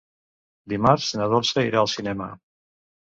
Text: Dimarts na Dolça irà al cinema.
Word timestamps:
Dimarts 0.71 1.09
na 1.19 1.27
Dolça 1.33 1.65
irà 1.67 1.83
al 1.83 1.91
cinema. 1.97 2.31